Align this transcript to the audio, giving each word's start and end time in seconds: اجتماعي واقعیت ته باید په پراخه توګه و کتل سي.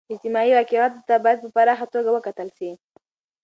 اجتماعي 0.13 0.51
واقعیت 0.55 0.93
ته 1.07 1.15
باید 1.23 1.39
په 1.43 1.49
پراخه 1.55 1.85
توګه 1.93 2.09
و 2.11 2.23
کتل 2.27 2.47
سي. 2.57 2.69